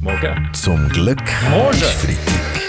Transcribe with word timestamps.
Morgen. 0.00 0.48
Zum 0.52 0.88
Glück 0.90 1.20
Morgen. 1.50 1.72
ist 1.72 1.84
Freitag. 1.84 2.62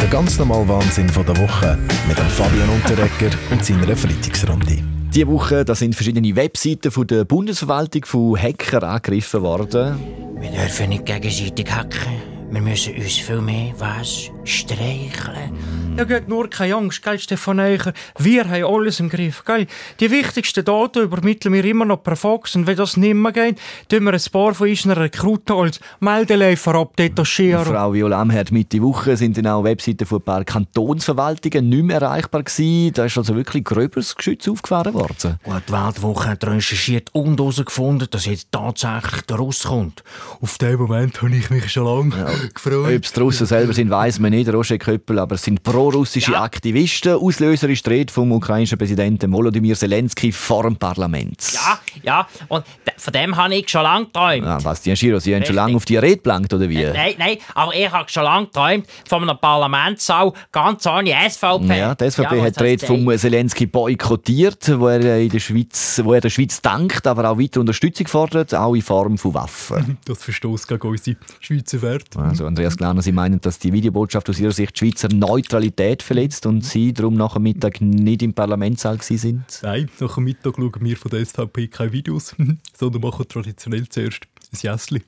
Der 0.00 0.08
ganz 0.08 0.36
normale 0.36 0.68
Wahnsinn 0.68 1.08
von 1.08 1.24
der 1.24 1.36
Woche 1.36 1.78
mit 2.08 2.18
dem 2.18 2.26
Fabian 2.26 2.68
Unterrecker 2.70 3.36
und 3.52 3.64
seiner 3.64 3.96
Freitagsrunde. 3.96 4.78
Diese 5.14 5.28
Woche 5.28 5.64
da 5.64 5.76
sind 5.76 5.94
verschiedene 5.94 6.34
Webseiten 6.34 6.90
von 6.90 7.06
der 7.06 7.24
Bundesverwaltung 7.24 8.04
von 8.04 8.36
Hackern 8.36 8.82
angegriffen 8.82 9.42
worden. 9.42 9.96
Wir 10.40 10.50
dürfen 10.50 10.88
nicht 10.88 11.06
gegenseitig 11.06 11.70
hacken. 11.70 12.33
Wir 12.50 12.60
müssen 12.60 12.94
uns 12.94 13.14
viel 13.14 13.40
mehr 13.40 13.72
was 13.78 14.30
streicheln. 14.44 15.52
Ja, 15.96 16.04
geht 16.04 16.28
nur 16.28 16.50
keine 16.50 16.74
Angst, 16.74 17.02
gell, 17.02 17.18
Stefan 17.18 17.60
Eicher. 17.60 17.92
Wir 18.18 18.48
haben 18.48 18.64
alles 18.64 18.98
im 18.98 19.08
Griff, 19.08 19.44
gell. 19.44 19.66
Die 20.00 20.10
wichtigsten 20.10 20.64
Daten 20.64 21.04
übermitteln 21.04 21.54
wir 21.54 21.64
immer 21.64 21.84
noch 21.84 22.02
per 22.02 22.16
Fax 22.16 22.56
und 22.56 22.66
wenn 22.66 22.76
das 22.76 22.96
nicht 22.96 23.14
mehr 23.14 23.30
geht, 23.30 23.60
tun 23.88 24.02
wir 24.02 24.12
ein 24.12 24.20
paar 24.32 24.54
von 24.54 24.68
unseren 24.68 24.98
Rekruten 24.98 25.54
als 25.54 25.80
Meldeläufer 26.00 26.74
abdetachieren. 26.74 27.64
Frau 27.64 27.92
Viola 27.92 28.20
Amherd, 28.20 28.50
Mitte 28.50 28.82
Woche 28.82 29.16
sind 29.16 29.36
dann 29.38 29.46
auch 29.46 29.62
Webseiten 29.62 30.04
von 30.04 30.18
ein 30.18 30.24
paar 30.24 30.44
Kantonsverwaltungen 30.44 31.68
nicht 31.68 31.84
mehr 31.84 32.00
erreichbar 32.00 32.42
gewesen. 32.42 32.92
Da 32.92 33.04
ist 33.04 33.16
also 33.16 33.36
wirklich 33.36 33.62
gröberes 33.64 34.16
Geschütz 34.16 34.48
aufgefahren 34.48 34.94
worden. 34.94 35.38
Gut, 35.44 35.62
die 35.68 35.72
Weltwoche 35.72 36.30
hat 36.30 36.44
recherchiert 36.44 37.10
und 37.12 37.38
herausgefunden, 37.38 38.08
dass 38.10 38.26
jetzt 38.26 38.48
tatsächlich 38.50 39.22
der 39.22 39.36
Russ 39.36 39.62
kommt. 39.62 40.02
Auf 40.40 40.58
den 40.58 40.76
Moment 40.76 41.22
habe 41.22 41.34
ich 41.36 41.50
mich 41.50 41.70
schon 41.70 41.84
lange 41.84 42.33
gefreut. 42.54 42.96
Ob 42.96 43.04
es 43.04 43.12
die 43.12 43.20
Russen 43.20 43.46
selber 43.46 43.72
sind, 43.72 43.90
weiss 43.90 44.18
man 44.18 44.30
nicht, 44.30 44.52
Roger 44.52 44.78
Köppel, 44.78 45.18
aber 45.18 45.34
es 45.36 45.42
sind 45.42 45.62
pro-russische 45.62 46.32
Ja. 46.32 46.42
Aktivisten. 46.42 47.14
Auslöser 47.14 47.68
ist 47.68 47.86
die 47.86 47.90
Rede 47.90 48.12
vom 48.12 48.32
ukrainischen 48.32 48.78
Präsidenten 48.78 49.32
Volodymyr 49.32 49.76
Zelensky 49.76 50.32
vor 50.32 50.64
dem 50.64 50.76
Parlament. 50.76 51.52
Ja, 51.52 51.78
ja, 52.02 52.28
und 52.48 52.64
von 52.96 53.12
dem 53.12 53.36
habe 53.36 53.54
ich 53.54 53.68
schon 53.68 53.82
lange 53.82 54.06
geträumt. 54.06 54.46
Ah, 54.46 54.58
was, 54.62 54.82
die 54.82 54.92
Giro, 54.94 55.18
Sie 55.18 55.34
haben 55.34 55.44
schon 55.44 55.54
lange 55.56 55.76
auf 55.76 55.84
die 55.84 55.96
Rede 55.96 56.22
gelangt, 56.22 56.52
oder 56.52 56.68
wie? 56.68 56.84
Nein, 56.84 57.14
nein, 57.18 57.38
aber 57.54 57.74
ich 57.74 57.90
habe 57.90 58.08
schon 58.08 58.24
lange 58.24 58.46
geträumt 58.46 58.86
von 59.08 59.22
einem 59.28 59.38
Parlamentssaal 59.38 60.32
ganz 60.52 60.86
ohne 60.86 61.12
SVP. 61.28 61.66
Ja, 61.78 61.94
die 61.94 62.10
SVP 62.10 62.36
Ja, 62.36 62.44
hat 62.44 62.58
die 62.58 62.62
Rede 62.62 62.86
vom 62.86 63.18
Zelensky 63.18 63.66
boykottiert, 63.66 64.78
wo 64.78 64.88
er 64.88 65.18
in 65.20 65.28
der 65.30 65.40
Schweiz, 65.40 66.00
wo 66.04 66.12
er 66.14 66.20
der 66.20 66.30
Schweiz 66.30 66.60
dankt, 66.60 67.06
aber 67.06 67.30
auch 67.30 67.38
weiter 67.38 67.60
Unterstützung 67.60 68.06
fordert, 68.06 68.54
auch 68.54 68.74
in 68.74 68.82
Form 68.82 69.18
von 69.18 69.34
Waffen. 69.34 69.98
Das 70.04 70.22
verstößt 70.22 70.68
gegen 70.68 70.86
unsere 70.88 71.16
Schweizer 71.40 71.80
Werte. 71.82 72.18
Also 72.24 72.46
Andreas 72.46 72.76
Glaner, 72.76 73.02
Sie 73.02 73.12
meinen, 73.12 73.40
dass 73.40 73.58
die 73.58 73.72
Videobotschaft 73.72 74.28
aus 74.30 74.40
Ihrer 74.40 74.52
Sicht 74.52 74.74
die 74.74 74.78
Schweizer 74.78 75.08
Neutralität 75.08 76.02
verletzt 76.02 76.46
und 76.46 76.64
Sie 76.64 76.92
darum 76.92 77.14
nach 77.14 77.34
dem 77.34 77.42
Mittag 77.42 77.80
nicht 77.80 78.22
im 78.22 78.32
Parlamentssaal 78.32 79.00
sind? 79.02 79.44
Nein, 79.62 79.90
nach 80.00 80.14
dem 80.14 80.24
Mittag 80.24 80.56
schauen 80.56 80.72
wir 80.80 80.96
von 80.96 81.10
der 81.10 81.24
SVP 81.24 81.68
keine 81.68 81.92
Videos, 81.92 82.34
sondern 82.76 83.02
machen 83.02 83.26
traditionell 83.28 83.88
zuerst 83.88 84.22
ein 84.52 84.58
Jässli. 84.60 85.02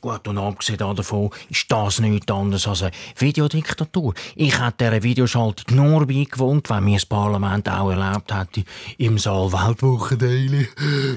Gut, 0.00 0.26
und 0.28 0.38
abgesehen 0.38 0.78
davon 0.78 1.28
ist 1.50 1.70
das 1.70 2.00
nichts 2.00 2.32
anderes 2.32 2.66
als 2.66 2.82
eine 2.82 2.92
Videodiktatur. 3.18 4.14
Ich 4.34 4.58
hätte 4.58 4.84
dieser 4.90 5.02
Videoschaltung 5.02 5.76
nur 5.76 6.06
beigewohnt, 6.06 6.70
wenn 6.70 6.84
mir 6.84 6.96
das 6.96 7.04
Parlament 7.04 7.68
auch 7.68 7.90
erlaubt 7.90 8.32
hätte, 8.32 8.64
im 8.96 9.18
Saal 9.18 9.52
Weltwoche 9.52 10.16
Daily 10.16 10.66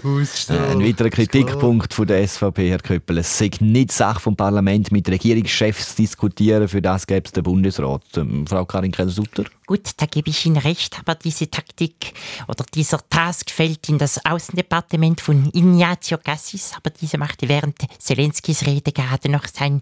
auszustrahlen. 0.03 0.81
Ein 0.81 0.85
weiterer 0.85 1.09
Kritikpunkt 1.09 1.93
von 1.93 2.07
der 2.07 2.27
SVP, 2.27 2.71
Herr 2.71 2.79
Köppel, 2.79 3.19
es 3.19 3.37
sei 3.37 3.51
nicht 3.61 3.93
Sache 3.93 4.19
vom 4.19 4.35
Parlament, 4.35 4.91
mit 4.91 5.07
Regierungschefs 5.07 5.95
zu 5.95 6.01
diskutieren, 6.01 6.67
für 6.67 6.81
das 6.81 7.07
gäbe 7.07 7.25
es 7.25 7.31
den 7.31 7.43
Bundesrat. 7.43 8.03
Ähm, 8.17 8.45
Frau 8.45 8.65
Karin 8.65 8.91
Keller-Sutter? 8.91 9.45
Gut, 9.65 9.91
da 9.95 10.05
gebe 10.05 10.29
ich 10.29 10.45
Ihnen 10.45 10.57
recht, 10.57 10.99
aber 10.99 11.15
diese 11.15 11.49
Taktik 11.49 12.13
oder 12.49 12.65
dieser 12.73 12.99
Task 13.09 13.49
fällt 13.49 13.87
in 13.87 13.97
das 13.97 14.23
Außendepartement 14.25 15.21
von 15.21 15.49
Ignazio 15.53 16.17
Cassis, 16.17 16.73
aber 16.75 16.89
dieser 16.89 17.17
machte 17.17 17.47
während 17.47 17.77
Zelenskis 17.97 18.65
Rede 18.73 18.91
gerade 18.91 19.29
noch 19.29 19.45
sein 19.45 19.81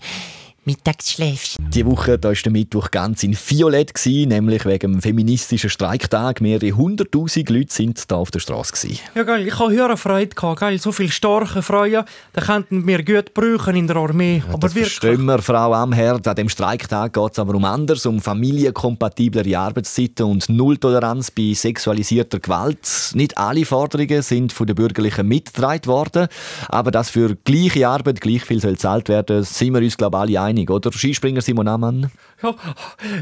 Mittagsschläfchen. 0.65 1.69
Die 1.71 1.85
Woche 1.85 2.19
da 2.19 2.29
war 2.29 2.35
der 2.35 2.51
Mittwoch 2.51 2.91
ganz 2.91 3.23
in 3.23 3.35
Violett, 3.35 3.93
gewesen, 3.93 4.29
nämlich 4.29 4.65
wegen 4.65 4.93
dem 4.93 5.01
feministischen 5.01 5.69
Streiktag. 5.69 6.39
Mehrere 6.41 6.71
hunderttausend 6.71 7.49
Leute 7.49 7.73
sind 7.73 8.11
da 8.11 8.17
auf 8.17 8.29
der 8.29 8.39
Straße. 8.39 8.73
gewesen. 8.73 8.99
Ja, 9.15 9.23
geil, 9.23 9.47
ich 9.47 9.57
habe 9.57 9.71
höhere 9.71 9.97
Freude 9.97 10.35
gehabt, 10.35 10.59
geil. 10.59 10.77
So 10.79 10.91
viele 10.91 11.09
starke 11.09 11.61
Frauen, 11.61 12.03
die 12.35 12.41
könnten 12.41 12.85
wir 12.85 13.03
gut 13.03 13.33
brauchen 13.33 13.75
in 13.75 13.87
der 13.87 13.95
Armee. 13.95 14.43
aber 14.47 14.59
Das 14.59 14.75
wirklich. 14.75 14.99
verstehen 14.99 15.25
wir, 15.25 15.41
Frau 15.41 15.73
Amherd. 15.73 16.27
An 16.27 16.35
dem 16.35 16.49
Streiktag 16.49 17.13
geht 17.13 17.31
es 17.31 17.39
aber 17.39 17.55
um 17.55 17.65
anders, 17.65 18.05
um 18.05 18.19
familienkompatiblere 18.21 19.57
Arbeitszeiten 19.57 20.25
und 20.25 20.47
Nulltoleranz 20.49 21.31
bei 21.31 21.53
sexualisierter 21.53 22.39
Gewalt. 22.39 23.11
Nicht 23.13 23.37
alle 23.37 23.65
Forderungen 23.65 24.21
sind 24.21 24.53
von 24.53 24.67
den 24.67 24.75
Bürgerlichen 24.75 25.27
mitgetragen 25.27 25.87
worden, 25.87 26.27
aber 26.69 26.91
dass 26.91 27.09
für 27.09 27.35
gleiche 27.35 27.87
Arbeit 27.87 28.21
gleich 28.21 28.43
viel 28.43 28.61
soll 28.61 28.73
gezahlt 28.73 29.09
werden, 29.09 29.43
sind 29.43 29.73
wir 29.73 29.81
uns 29.81 29.97
glaube 29.97 30.17
ich 30.17 30.21
alle 30.21 30.41
einig, 30.41 30.50
oder? 30.69 30.91
Skispringer 30.91 31.41
Simon 31.41 31.67
Amann? 31.67 32.11
Ja, 32.41 32.55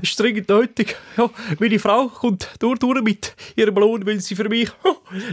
ist 0.01 0.19
dringend 0.19 0.47
nötig. 0.50 0.95
Ja, 1.17 1.29
meine 1.59 1.79
Frau 1.79 2.07
kommt 2.07 2.50
durch, 2.59 2.79
durch 2.79 3.01
mit 3.01 3.35
ihrem 3.56 3.75
Lohn, 3.75 4.06
weil 4.06 4.19
sie 4.19 4.35
für 4.35 4.47
mich 4.47 4.69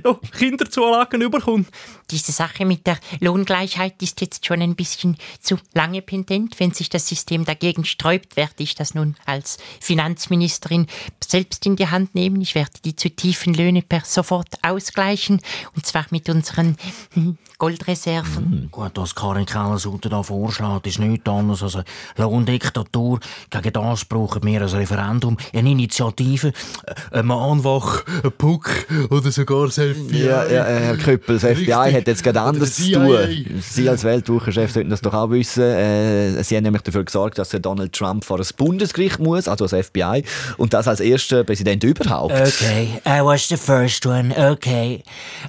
noch 0.04 0.20
Kinderzulagen 0.32 1.22
überkommt. 1.22 1.68
Diese 2.10 2.32
Sache 2.32 2.64
mit 2.64 2.86
der 2.86 2.98
Lohngleichheit 3.20 4.00
ist 4.02 4.20
jetzt 4.20 4.46
schon 4.46 4.62
ein 4.62 4.74
bisschen 4.74 5.16
zu 5.40 5.56
lange 5.74 6.02
pendent. 6.02 6.58
Wenn 6.58 6.72
sich 6.72 6.88
das 6.88 7.08
System 7.08 7.44
dagegen 7.44 7.84
sträubt, 7.84 8.36
werde 8.36 8.54
ich 8.58 8.74
das 8.74 8.94
nun 8.94 9.16
als 9.24 9.58
Finanzministerin 9.80 10.86
selbst 11.30 11.66
in 11.66 11.76
die 11.76 11.88
Hand 11.88 12.14
nehmen. 12.14 12.40
Ich 12.40 12.54
werde 12.54 12.72
die 12.84 12.96
zu 12.96 13.10
tiefen 13.10 13.54
Löhne 13.54 13.82
per 13.82 14.02
sofort 14.04 14.48
ausgleichen 14.62 15.40
und 15.74 15.86
zwar 15.86 16.06
mit 16.10 16.28
unseren 16.28 16.76
Goldreserven. 17.58 18.68
Gut, 18.70 18.92
was 18.96 19.14
Karin 19.14 19.46
Keller-Sutter 19.46 20.10
da 20.10 20.22
vorschlägt, 20.22 20.86
ist 20.86 20.98
nichts 20.98 21.26
anderes 21.26 21.62
als 21.62 21.76
eine 21.76 21.84
Lohndiktatur. 22.16 23.20
Gegen 23.48 23.72
das 23.72 24.04
brauchen 24.04 24.44
wir 24.44 24.60
ein 24.60 24.68
Referendum, 24.68 25.38
eine 25.54 25.70
Initiative, 25.70 26.48
äh, 26.84 27.18
ein 27.18 27.26
Mahnwach, 27.26 28.04
ein 28.22 28.32
Puck 28.32 28.68
oder 29.08 29.30
sogar 29.30 29.66
das 29.66 29.76
FBI. 29.76 30.24
Ja, 30.24 30.46
ja, 30.46 30.66
äh, 30.66 30.80
Herr 30.80 30.96
Köppel, 30.98 31.38
das 31.38 31.58
FBI 31.58 31.92
hat 31.92 32.06
jetzt 32.06 32.22
gerade 32.22 32.42
anders 32.42 32.76
der 32.76 32.84
zu 32.84 32.92
tun. 32.92 33.60
Sie 33.60 33.88
als 33.88 34.04
Weltwochenchef 34.04 34.72
sollten 34.72 34.90
das 34.90 35.00
doch 35.00 35.14
auch 35.14 35.30
wissen. 35.30 35.62
Äh, 35.62 36.42
Sie 36.44 36.56
haben 36.56 36.64
nämlich 36.64 36.82
dafür 36.82 37.04
gesorgt, 37.04 37.38
dass 37.38 37.48
der 37.48 37.60
Donald 37.60 37.92
Trump 37.92 38.24
vor 38.24 38.38
ein 38.38 38.46
Bundesgericht 38.56 39.18
muss, 39.18 39.48
also 39.48 39.66
das 39.66 39.86
FBI, 39.86 40.24
und 40.58 40.74
das 40.74 40.88
als 40.88 41.00
erster 41.16 41.44
Präsident 41.44 41.82
überhaupt. 41.82 42.32
Okay, 42.34 43.00
I 43.06 43.20
was 43.22 43.48
the 43.48 43.56
first 43.56 44.04
one. 44.06 44.32
Okay. 44.36 45.02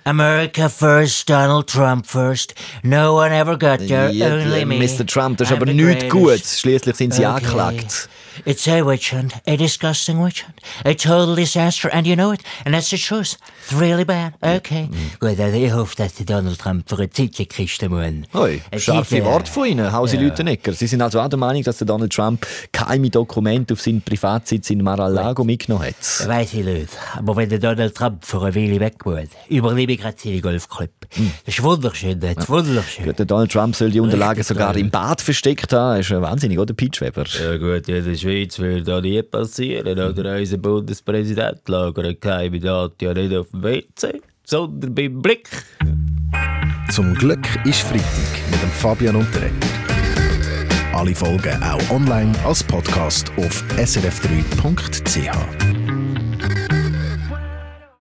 America 0.06 0.70
first, 0.70 1.30
Donald 1.30 1.68
Trump 1.68 2.06
first. 2.08 2.54
No 2.84 3.16
one 3.16 3.32
ever 3.32 3.58
got 3.58 3.80
there, 3.88 4.08
only 4.10 4.64
me. 4.66 4.80
Mr. 4.80 5.06
Trump, 5.06 5.38
das 5.38 5.50
ist 5.50 5.54
I'm 5.54 5.62
aber 5.62 5.74
nichts. 5.74 6.10
Gutes. 6.10 6.60
Schließlich 6.62 6.96
sind 6.96 7.14
Sie 7.14 7.26
Okay. 7.26 7.36
angeklagt. 7.36 8.10
It's 8.46 8.68
a 8.68 8.86
witch 8.86 9.14
hunt, 9.14 9.34
a 9.46 9.56
disgusting 9.58 10.24
witch 10.24 10.44
hunt, 10.44 10.60
a 10.86 10.94
total 10.94 11.36
disaster, 11.36 11.90
and 11.94 12.06
you 12.06 12.16
know 12.16 12.32
it, 12.32 12.42
and 12.66 12.74
that's 12.74 12.90
the 12.90 12.98
truth. 12.98 13.38
It's 13.64 13.74
really 13.74 14.06
bad. 14.06 14.34
Okay. 14.42 14.90
Gut, 15.20 15.40
also 15.40 15.58
ich 15.58 15.72
hoffe, 15.74 15.96
dass 15.96 16.16
der 16.16 16.26
Donald 16.26 16.60
Trump 16.60 16.88
für 16.90 16.98
eine 16.98 17.10
Zeit 17.10 17.50
kisten 17.50 17.90
muss. 17.90 18.28
Hoi, 18.34 18.62
scharfe 18.78 19.24
Worte 19.24 19.52
von 19.52 19.68
Ihnen, 19.68 19.92
Hausi 19.92 20.18
Lütenegger. 20.18 20.74
Sie 20.74 20.88
sind 20.88 21.02
also 21.02 21.20
auch 21.20 21.28
der 21.28 21.40
Meinung, 21.40 21.64
dass 21.64 21.78
der 21.78 21.88
Donald 21.88 22.14
Trump 22.14 22.46
geheime 22.72 23.10
Dokumente 23.10 23.74
auf 23.74 23.82
seinen 23.82 24.02
Privatsitz 24.02 24.70
in 24.70 24.84
Mar-a-Lago 24.84 25.44
mitgenommen 25.44 25.86
hat. 25.86 26.28
Weiss 26.28 26.54
ich 26.54 26.66
nicht. 26.66 26.90
Aber 27.16 27.36
wenn 27.36 27.50
der 27.50 27.60
Donald 27.60 27.96
Trump 27.96 28.24
für 28.26 28.42
eine 28.42 28.56
Weile 28.56 28.80
weg 28.80 29.06
muss, 29.06 29.30
überlebe 29.50 29.94
ich 29.94 30.00
gerade 30.00 30.18
seine 30.22 30.42
Golfclub. 30.42 30.90
Das 31.46 31.56
ist 31.56 31.64
wunderschön, 31.64 32.20
das 32.20 32.38
ist 32.38 32.50
wunderschön. 32.50 33.14
Der 33.16 33.26
Donald 33.26 33.52
Trump 33.52 33.76
soll 33.76 33.92
die 33.92 34.00
Unterlagen 34.00 34.44
sogar 34.44 34.74
toll. 34.74 34.82
im 34.82 34.90
Bad 34.90 35.22
versteckt 35.22 35.74
haben. 35.74 35.98
Das 35.98 36.06
ist 36.06 36.12
ja 36.12 36.22
wahnsinnig, 36.22 36.60
oder, 36.60 36.74
Peach 36.74 37.02
Weber? 37.02 37.24
Ja 37.28 37.58
gut, 37.58 37.88
in 37.88 38.04
der 38.04 38.16
Schweiz 38.28 38.60
würde 38.60 38.84
das 38.84 39.02
nie 39.04 39.24
passieren. 39.24 39.88
Oder 39.88 40.38
unser 40.38 40.58
Bundespräsident 40.58 41.62
lagert 41.70 42.20
keine 42.20 42.60
Daten 42.60 43.06
ja 43.06 43.14
nicht 43.14 43.34
auf 43.34 43.50
dem 43.52 43.64
WC, 43.64 44.22
sondern 44.44 44.94
beim 44.94 45.22
Blick. 45.22 45.48
Zum 46.92 47.14
Glück 47.14 47.48
ist 47.64 47.82
Freitag 47.84 48.52
mit 48.52 48.62
dem 48.62 48.70
Fabian 48.70 49.16
Unterrecker. 49.16 49.54
Alle 50.94 51.16
Folgen 51.16 51.64
auch 51.64 51.90
online 51.90 52.34
als 52.44 52.64
Podcast 52.64 53.32
auf 53.38 53.64
srf3.ch. 53.78 55.67